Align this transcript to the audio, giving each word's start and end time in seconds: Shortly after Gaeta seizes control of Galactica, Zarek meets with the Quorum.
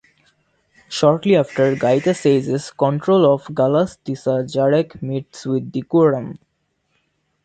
Shortly 0.89 1.35
after 1.35 1.75
Gaeta 1.75 2.15
seizes 2.15 2.71
control 2.71 3.31
of 3.35 3.43
Galactica, 3.49 4.45
Zarek 4.51 4.99
meets 4.99 5.45
with 5.45 5.71
the 5.71 5.83
Quorum. 5.83 6.39